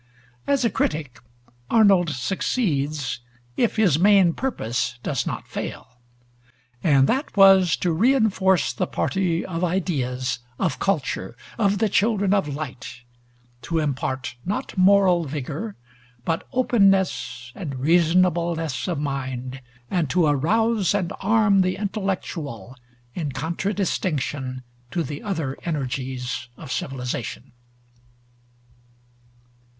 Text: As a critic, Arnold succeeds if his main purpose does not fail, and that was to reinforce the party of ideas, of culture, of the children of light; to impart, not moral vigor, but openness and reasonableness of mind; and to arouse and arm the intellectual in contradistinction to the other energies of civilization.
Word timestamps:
As 0.47 0.65
a 0.65 0.71
critic, 0.71 1.19
Arnold 1.69 2.09
succeeds 2.09 3.19
if 3.55 3.75
his 3.75 3.99
main 3.99 4.33
purpose 4.33 4.97
does 5.03 5.27
not 5.27 5.47
fail, 5.47 5.99
and 6.83 7.07
that 7.07 7.37
was 7.37 7.75
to 7.77 7.91
reinforce 7.91 8.73
the 8.73 8.87
party 8.87 9.45
of 9.45 9.63
ideas, 9.63 10.39
of 10.57 10.79
culture, 10.79 11.37
of 11.59 11.77
the 11.77 11.87
children 11.87 12.33
of 12.33 12.47
light; 12.47 13.01
to 13.61 13.77
impart, 13.77 14.33
not 14.43 14.75
moral 14.75 15.25
vigor, 15.25 15.75
but 16.25 16.47
openness 16.51 17.51
and 17.53 17.75
reasonableness 17.79 18.87
of 18.87 18.97
mind; 18.97 19.61
and 19.91 20.09
to 20.09 20.25
arouse 20.25 20.95
and 20.95 21.13
arm 21.19 21.61
the 21.61 21.75
intellectual 21.75 22.75
in 23.13 23.31
contradistinction 23.33 24.63
to 24.89 25.03
the 25.03 25.21
other 25.21 25.55
energies 25.63 26.47
of 26.57 26.71
civilization. 26.71 27.51